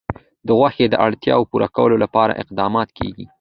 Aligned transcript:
د 0.47 0.49
غوښې 0.59 0.85
د 0.89 0.95
اړتیاوو 1.05 1.49
پوره 1.51 1.67
کولو 1.75 1.95
لپاره 2.03 2.37
اقدامات 2.43 2.89
کېږي. 2.97 3.25